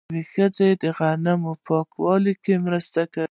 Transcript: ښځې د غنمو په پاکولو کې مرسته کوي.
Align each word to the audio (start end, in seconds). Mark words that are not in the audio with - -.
ښځې 0.31 0.69
د 0.81 0.83
غنمو 0.97 1.51
په 1.57 1.61
پاکولو 1.65 2.33
کې 2.43 2.53
مرسته 2.65 3.01
کوي. 3.13 3.19